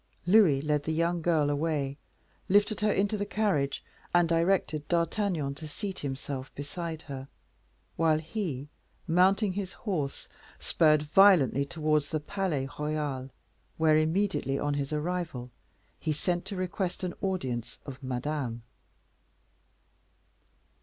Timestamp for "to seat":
5.53-5.99